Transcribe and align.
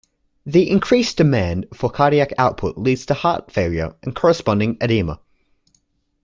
The 0.47 0.67
increased 0.67 1.17
demand 1.17 1.67
for 1.75 1.87
cardiac 1.91 2.33
output 2.39 2.75
leads 2.75 3.05
to 3.05 3.13
heart 3.13 3.51
failure, 3.51 3.93
and 4.01 4.15
corresponding 4.15 4.77
edema. 4.81 5.19